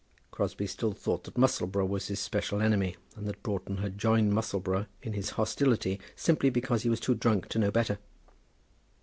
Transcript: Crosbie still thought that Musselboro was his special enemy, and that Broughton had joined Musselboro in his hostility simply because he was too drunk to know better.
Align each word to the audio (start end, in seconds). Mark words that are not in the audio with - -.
Crosbie 0.31 0.65
still 0.65 0.93
thought 0.93 1.25
that 1.25 1.35
Musselboro 1.37 1.87
was 1.87 2.07
his 2.07 2.19
special 2.19 2.59
enemy, 2.59 2.95
and 3.15 3.27
that 3.27 3.43
Broughton 3.43 3.77
had 3.77 3.99
joined 3.99 4.33
Musselboro 4.33 4.87
in 5.03 5.13
his 5.13 5.29
hostility 5.37 5.99
simply 6.15 6.49
because 6.49 6.81
he 6.81 6.89
was 6.89 6.99
too 6.99 7.13
drunk 7.13 7.49
to 7.49 7.59
know 7.59 7.69
better. 7.69 7.99